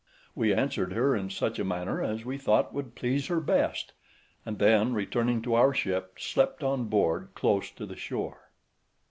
We 0.33 0.51
answered 0.51 0.93
her 0.93 1.15
in 1.15 1.29
such 1.29 1.59
a 1.59 1.63
manner 1.63 2.01
as 2.01 2.25
we 2.25 2.39
thought 2.39 2.73
would 2.73 2.95
please 2.95 3.27
her 3.27 3.39
best; 3.39 3.93
and 4.47 4.57
then 4.57 4.95
returning 4.95 5.43
to 5.43 5.53
our 5.53 5.75
ship, 5.75 6.15
slept 6.17 6.63
on 6.63 6.85
board 6.85 7.27
close 7.35 7.69
to 7.69 7.85
the 7.85 7.95
shore. 7.95 8.49